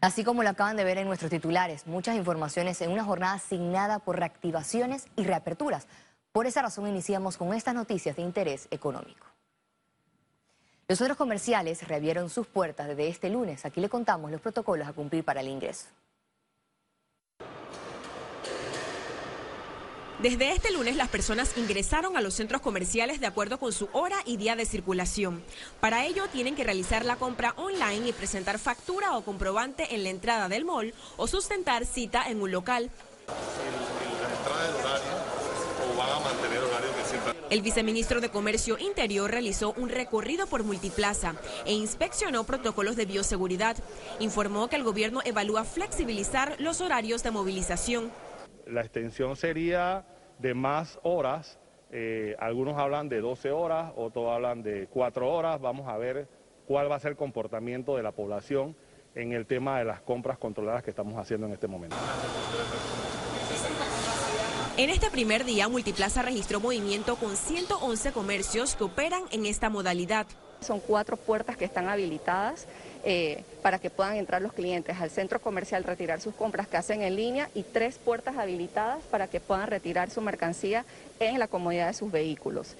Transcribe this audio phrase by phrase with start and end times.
[0.00, 3.98] Así como lo acaban de ver en nuestros titulares, muchas informaciones en una jornada asignada
[3.98, 5.88] por reactivaciones y reaperturas.
[6.30, 9.26] Por esa razón iniciamos con estas noticias de interés económico.
[10.86, 13.64] Los centros comerciales reabrieron sus puertas desde este lunes.
[13.64, 15.88] Aquí le contamos los protocolos a cumplir para el ingreso.
[20.20, 24.16] Desde este lunes las personas ingresaron a los centros comerciales de acuerdo con su hora
[24.24, 25.44] y día de circulación.
[25.78, 30.10] Para ello tienen que realizar la compra online y presentar factura o comprobante en la
[30.10, 32.90] entrada del mall o sustentar cita en un local.
[37.50, 43.76] El viceministro de Comercio Interior realizó un recorrido por Multiplaza e inspeccionó protocolos de bioseguridad.
[44.18, 48.10] Informó que el gobierno evalúa flexibilizar los horarios de movilización.
[48.68, 50.04] La extensión sería
[50.38, 51.58] de más horas,
[51.90, 56.28] eh, algunos hablan de 12 horas, otros hablan de 4 horas, vamos a ver
[56.66, 58.76] cuál va a ser el comportamiento de la población
[59.14, 61.96] en el tema de las compras controladas que estamos haciendo en este momento.
[64.76, 70.26] En este primer día, Multiplaza registró movimiento con 111 comercios que operan en esta modalidad.
[70.60, 72.68] Son cuatro puertas que están habilitadas
[73.04, 77.02] eh, para que puedan entrar los clientes al centro comercial, retirar sus compras que hacen
[77.02, 80.84] en línea y tres puertas habilitadas para que puedan retirar su mercancía
[81.20, 82.76] en la comodidad de sus vehículos.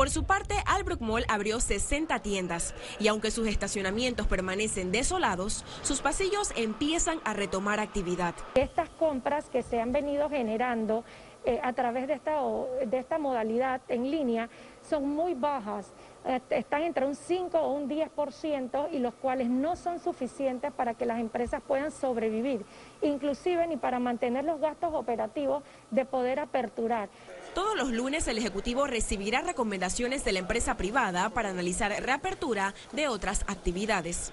[0.00, 6.00] Por su parte, Albrook Mall abrió 60 tiendas y aunque sus estacionamientos permanecen desolados, sus
[6.00, 8.34] pasillos empiezan a retomar actividad.
[8.54, 11.04] Estas compras que se han venido generando
[11.44, 12.40] eh, a través de esta,
[12.86, 14.48] de esta modalidad en línea
[14.88, 15.92] son muy bajas,
[16.24, 21.06] están entre un 5 o un 10% y los cuales no son suficientes para que
[21.06, 22.64] las empresas puedan sobrevivir,
[23.02, 27.08] inclusive ni para mantener los gastos operativos de poder aperturar.
[27.54, 33.08] Todos los lunes el Ejecutivo recibirá recomendaciones de la empresa privada para analizar reapertura de
[33.08, 34.32] otras actividades.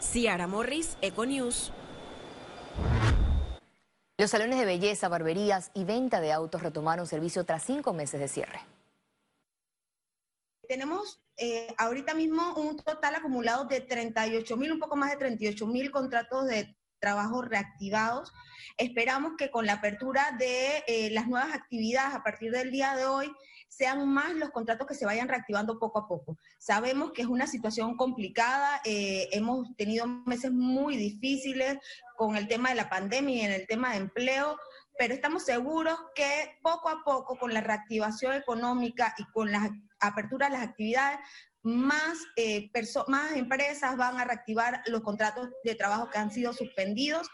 [0.00, 1.72] Ciara Morris, Econews.
[4.16, 8.28] Los salones de belleza, barberías y venta de autos retomaron servicio tras cinco meses de
[8.28, 8.73] cierre.
[10.68, 15.66] Tenemos eh, ahorita mismo un total acumulado de 38 mil, un poco más de 38
[15.66, 18.32] mil contratos de trabajo reactivados.
[18.78, 23.04] Esperamos que con la apertura de eh, las nuevas actividades a partir del día de
[23.04, 23.32] hoy
[23.68, 26.38] sean más los contratos que se vayan reactivando poco a poco.
[26.58, 31.78] Sabemos que es una situación complicada, eh, hemos tenido meses muy difíciles
[32.16, 34.56] con el tema de la pandemia y en el tema de empleo,
[34.98, 40.48] pero estamos seguros que poco a poco con la reactivación económica y con la apertura
[40.48, 41.18] de las actividades,
[41.62, 42.70] más, eh,
[43.08, 47.28] más empresas van a reactivar los contratos de trabajo que han sido suspendidos.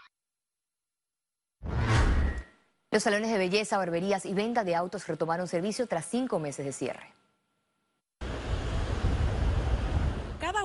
[2.93, 6.73] Los salones de belleza, barberías y venta de autos retomaron servicio tras cinco meses de
[6.73, 7.20] cierre.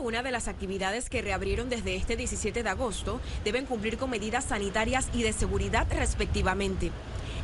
[0.05, 4.45] Una de las actividades que reabrieron desde este 17 de agosto deben cumplir con medidas
[4.45, 6.91] sanitarias y de seguridad respectivamente.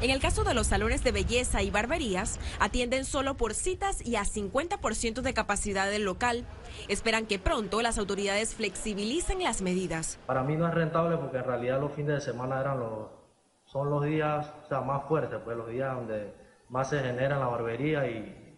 [0.02, 4.16] En el caso de los salones de belleza y barberías, atienden solo por citas y
[4.16, 6.46] a 50% de capacidad del local.
[6.88, 10.20] Esperan que pronto las autoridades flexibilicen las medidas.
[10.26, 13.22] Para mí no es rentable porque en realidad los fines de semana eran los
[13.66, 14.54] son los días
[14.86, 16.34] más fuertes, pues los días donde
[16.70, 18.58] más se genera la barbería y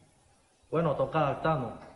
[0.71, 1.92] bueno, toca adaptarnos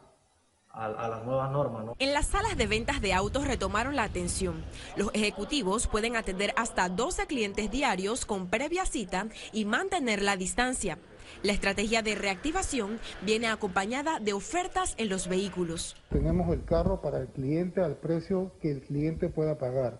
[0.77, 1.85] a, las nuevas normas.
[1.99, 4.63] En las salas de ventas de autos retomaron la atención.
[4.95, 10.99] Los ejecutivos pueden atender hasta 12 clientes diarios con previa cita y mantener la distancia.
[11.43, 15.95] La estrategia de reactivación viene acompañada de ofertas en los vehículos.
[16.09, 19.99] Tenemos el carro para el cliente al precio que el cliente pueda pagar.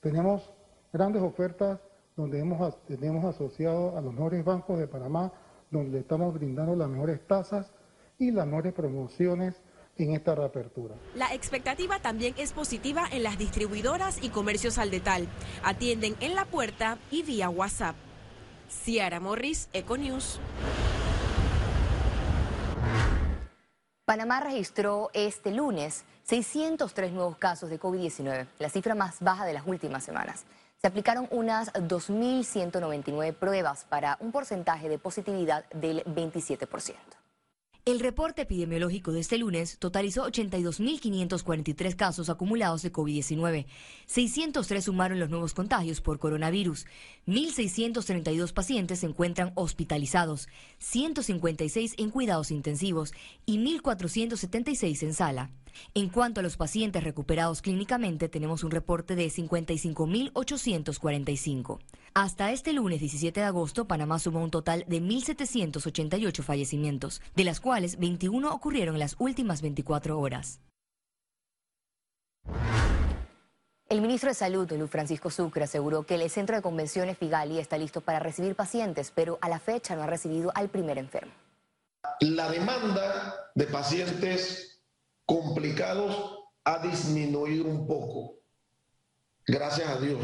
[0.00, 0.50] Tenemos
[0.92, 1.80] grandes ofertas
[2.16, 5.32] donde hemos, tenemos asociado a los mejores bancos de Panamá,
[5.70, 7.72] donde estamos brindando las mejores tasas
[8.18, 9.62] y las mejores promociones
[10.04, 10.94] en esta reapertura.
[11.14, 15.28] La expectativa también es positiva en las distribuidoras y comercios al detal.
[15.62, 17.96] Atienden en la puerta y vía WhatsApp.
[18.68, 20.40] Ciara Morris, Econews.
[24.04, 29.66] Panamá registró este lunes 603 nuevos casos de COVID-19, la cifra más baja de las
[29.66, 30.44] últimas semanas
[30.80, 37.19] se aplicaron unas 2.199 pruebas para un porcentaje de positividad del 27%.
[37.90, 43.66] El reporte epidemiológico de este lunes totalizó 82.543 casos acumulados de COVID-19.
[44.06, 46.86] 603 sumaron los nuevos contagios por coronavirus.
[47.26, 50.48] 1.632 pacientes se encuentran hospitalizados,
[50.78, 53.12] 156 en cuidados intensivos
[53.44, 55.50] y 1.476 en sala.
[55.94, 61.78] En cuanto a los pacientes recuperados clínicamente, tenemos un reporte de 55.845.
[62.14, 67.60] Hasta este lunes 17 de agosto, Panamá sumó un total de 1.788 fallecimientos, de las
[67.60, 70.60] cuales 21 ocurrieron en las últimas 24 horas.
[73.90, 77.76] El ministro de Salud, Luis Francisco Sucre, aseguró que el centro de convenciones Figali está
[77.76, 81.32] listo para recibir pacientes, pero a la fecha no ha recibido al primer enfermo.
[82.20, 84.69] La demanda de pacientes
[85.82, 88.38] ha disminuido un poco,
[89.46, 90.20] gracias a Dios.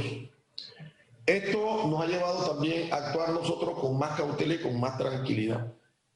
[1.25, 5.73] Esto nos ha llevado también a actuar nosotros con más cautela y con más tranquilidad.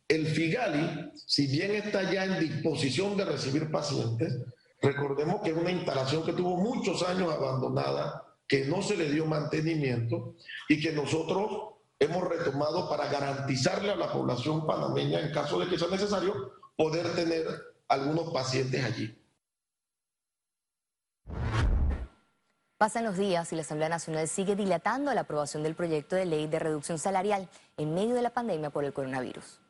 [0.06, 4.38] El Figali, si bien está ya en disposición de recibir pacientes,
[4.82, 9.26] Recordemos que es una instalación que tuvo muchos años abandonada, que no se le dio
[9.26, 10.34] mantenimiento
[10.68, 15.78] y que nosotros hemos retomado para garantizarle a la población panameña, en caso de que
[15.78, 17.46] sea necesario, poder tener
[17.88, 19.14] algunos pacientes allí.
[22.80, 26.46] Pasan los días y la Asamblea Nacional sigue dilatando la aprobación del proyecto de ley
[26.46, 27.46] de reducción salarial
[27.76, 29.60] en medio de la pandemia por el coronavirus.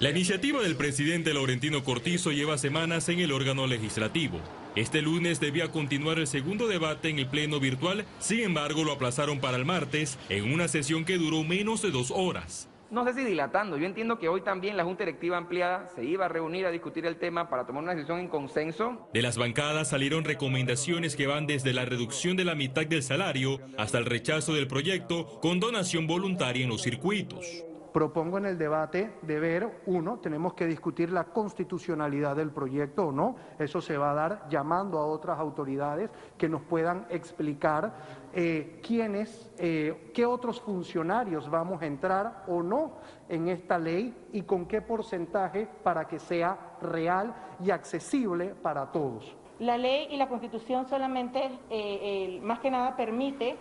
[0.00, 4.40] La iniciativa del presidente Laurentino Cortizo lleva semanas en el órgano legislativo.
[4.74, 9.38] Este lunes debía continuar el segundo debate en el pleno virtual, sin embargo lo aplazaron
[9.38, 12.67] para el martes en una sesión que duró menos de dos horas.
[12.90, 16.24] No sé si dilatando, yo entiendo que hoy también la Junta Directiva Ampliada se iba
[16.24, 19.10] a reunir a discutir el tema para tomar una decisión en consenso.
[19.12, 23.58] De las bancadas salieron recomendaciones que van desde la reducción de la mitad del salario
[23.76, 29.14] hasta el rechazo del proyecto con donación voluntaria en los circuitos propongo en el debate
[29.22, 33.36] de ver, uno, tenemos que discutir la constitucionalidad del proyecto o no.
[33.58, 37.92] Eso se va a dar llamando a otras autoridades que nos puedan explicar
[38.32, 42.92] eh, quiénes, eh, qué otros funcionarios vamos a entrar o no
[43.28, 49.34] en esta ley y con qué porcentaje para que sea real y accesible para todos.
[49.58, 53.56] La ley y la constitución solamente, eh, más que nada, permite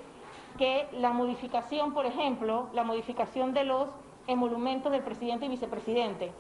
[0.57, 3.88] que la modificación, por ejemplo, la modificación de los
[4.27, 6.31] emolumentos del presidente y vicepresidente.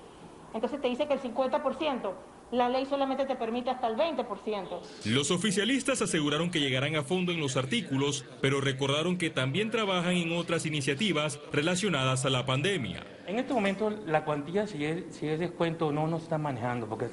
[0.53, 2.13] Entonces te dice que el 50%,
[2.51, 4.79] la ley solamente te permite hasta el 20%.
[5.05, 10.13] Los oficialistas aseguraron que llegarán a fondo en los artículos, pero recordaron que también trabajan
[10.13, 13.16] en otras iniciativas relacionadas a la pandemia.
[13.27, 16.37] En este momento la cuantía, si es, si es descuento o no, no se está
[16.37, 17.07] manejando, porque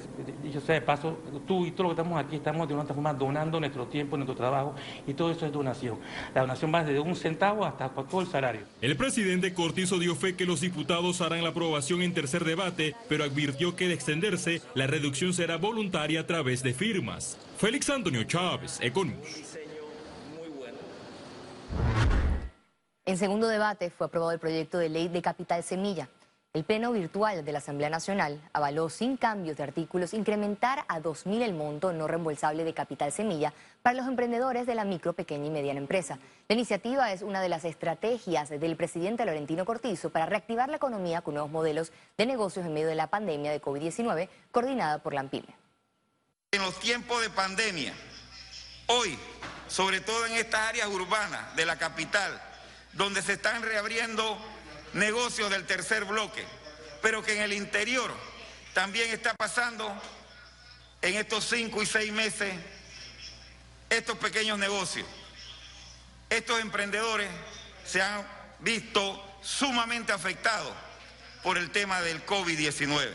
[0.49, 3.13] yo sé, de paso, tú y todos los que estamos aquí estamos de una forma
[3.13, 4.73] donando nuestro tiempo, nuestro trabajo,
[5.05, 5.99] y todo eso es donación.
[6.33, 8.61] La donación va desde un centavo hasta todo el salario.
[8.79, 13.25] El presidente Cortizo dio fe que los diputados harán la aprobación en tercer debate, pero
[13.25, 17.37] advirtió que de extenderse, la reducción será voluntaria a través de firmas.
[17.57, 19.57] Félix Antonio Chávez, Economos.
[23.07, 26.09] En segundo debate fue aprobado el proyecto de ley de capital semilla.
[26.53, 31.43] El pleno virtual de la Asamblea Nacional avaló sin cambios de artículos incrementar a 2.000
[31.43, 33.53] el monto no reembolsable de capital semilla
[33.83, 36.17] para los emprendedores de la micro, pequeña y mediana empresa.
[36.47, 41.21] La iniciativa es una de las estrategias del presidente Laurentino Cortizo para reactivar la economía
[41.21, 45.19] con nuevos modelos de negocios en medio de la pandemia de COVID-19 coordinada por la
[45.19, 45.55] AMPIME.
[46.53, 47.93] En los tiempos de pandemia,
[48.87, 49.15] hoy,
[49.67, 52.41] sobre todo en estas áreas urbanas de la capital,
[52.95, 54.37] donde se están reabriendo
[54.93, 56.45] negocios del tercer bloque,
[57.01, 58.11] pero que en el interior
[58.73, 59.93] también está pasando
[61.01, 62.53] en estos cinco y seis meses
[63.89, 65.07] estos pequeños negocios.
[66.29, 67.29] Estos emprendedores
[67.85, 68.25] se han
[68.59, 70.73] visto sumamente afectados
[71.43, 73.11] por el tema del COVID-19.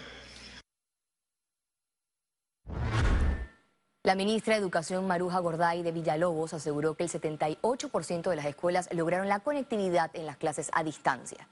[4.11, 8.89] La ministra de Educación Maruja Gorday de Villalobos aseguró que el 78% de las escuelas
[8.93, 11.47] lograron la conectividad en las clases a distancia.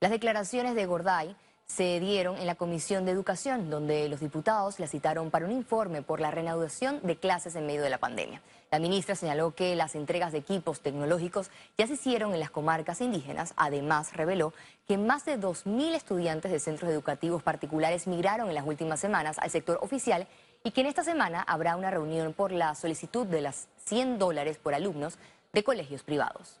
[0.00, 1.36] Las declaraciones de Gorday
[1.66, 6.02] se dieron en la Comisión de Educación, donde los diputados la citaron para un informe
[6.02, 8.42] por la reanudación de clases en medio de la pandemia.
[8.72, 11.48] La ministra señaló que las entregas de equipos tecnológicos
[11.78, 13.54] ya se hicieron en las comarcas indígenas.
[13.56, 14.52] Además, reveló
[14.88, 19.50] que más de 2.000 estudiantes de centros educativos particulares migraron en las últimas semanas al
[19.50, 20.26] sector oficial
[20.62, 24.58] y que en esta semana habrá una reunión por la solicitud de las 100 dólares
[24.58, 25.18] por alumnos
[25.52, 26.60] de colegios privados.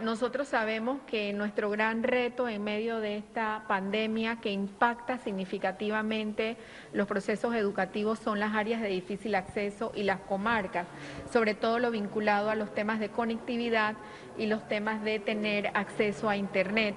[0.00, 6.56] Nosotros sabemos que nuestro gran reto en medio de esta pandemia que impacta significativamente
[6.94, 10.86] los procesos educativos son las áreas de difícil acceso y las comarcas,
[11.30, 13.94] sobre todo lo vinculado a los temas de conectividad
[14.38, 16.94] y los temas de tener acceso a Internet.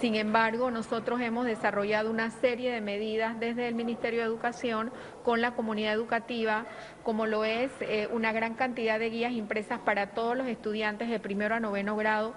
[0.00, 4.92] Sin embargo, nosotros hemos desarrollado una serie de medidas desde el Ministerio de Educación
[5.24, 6.66] con la comunidad educativa,
[7.02, 11.18] como lo es eh, una gran cantidad de guías impresas para todos los estudiantes de
[11.18, 12.34] primero a noveno grado.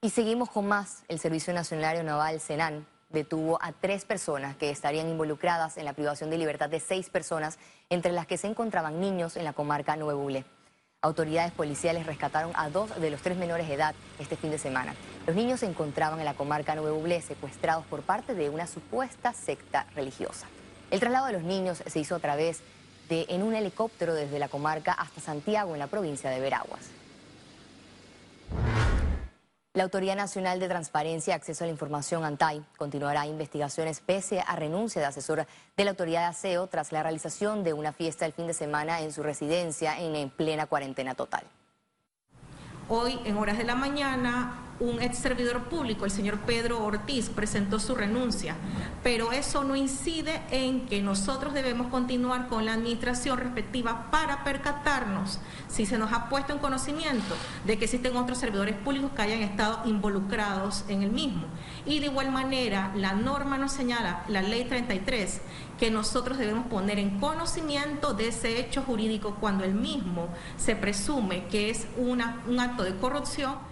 [0.00, 1.04] Y seguimos con más.
[1.06, 6.28] El Servicio Nacional Aeronaval, SENAN, detuvo a tres personas que estarían involucradas en la privación
[6.30, 7.58] de libertad de seis personas,
[7.88, 10.44] entre las que se encontraban niños en la comarca Nuevo Ule.
[11.04, 14.94] Autoridades policiales rescataron a dos de los tres menores de edad este fin de semana.
[15.26, 19.32] Los niños se encontraban en la comarca Nuevo Ule secuestrados por parte de una supuesta
[19.32, 20.46] secta religiosa.
[20.92, 22.60] El traslado de los niños se hizo a través
[23.08, 26.82] de en un helicóptero desde la comarca hasta Santiago, en la provincia de Veraguas.
[29.74, 34.54] La Autoridad Nacional de Transparencia y Acceso a la Información, ANTAI, continuará investigaciones pese a
[34.54, 35.46] renuncia de asesor
[35.78, 39.00] de la Autoridad de Aseo tras la realización de una fiesta el fin de semana
[39.00, 41.44] en su residencia en plena cuarentena total.
[42.90, 47.78] Hoy, en horas de la mañana, un ex servidor público, el señor Pedro Ortiz, presentó
[47.78, 48.56] su renuncia,
[49.02, 55.38] pero eso no incide en que nosotros debemos continuar con la administración respectiva para percatarnos
[55.68, 57.34] si se nos ha puesto en conocimiento
[57.64, 61.44] de que existen otros servidores públicos que hayan estado involucrados en el mismo.
[61.86, 65.40] Y de igual manera, la norma nos señala, la ley 33,
[65.78, 71.46] que nosotros debemos poner en conocimiento de ese hecho jurídico cuando el mismo se presume
[71.46, 73.71] que es una, un acto de corrupción